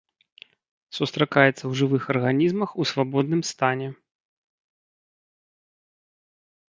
Сустракаецца 0.99 1.55
ў 1.65 1.71
жывых 1.81 2.03
арганізмах 2.15 2.69
у 2.85 2.87
свабодным 2.93 3.45
стане. 3.51 3.93